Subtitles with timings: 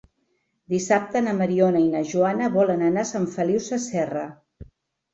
[0.73, 4.29] Dissabte na Mariona i na Joana volen anar a Sant Feliu Sasserra.